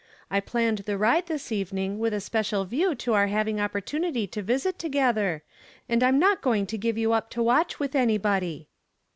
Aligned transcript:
I 0.31 0.39
planned 0.39 0.79
the 0.79 0.97
ride 0.97 1.27
this 1.27 1.51
even 1.51 1.77
ing 1.77 1.99
with 1.99 2.11
a 2.11 2.19
special 2.19 2.65
view 2.65 2.95
to 2.95 3.13
our 3.13 3.27
having 3.27 3.57
op[)ortuniJv 3.57 4.31
to 4.31 4.41
visit 4.41 4.79
together, 4.79 5.43
and 5.87 6.01
I 6.01 6.07
am 6.09 6.17
not 6.17 6.41
going 6.41 6.65
to 6.65 6.77
give 6.79 6.95
yoii 6.95 7.15
up 7.15 7.29
to 7.29 7.43
watch 7.43 7.79
with 7.79 7.93
anybody." 7.95 8.67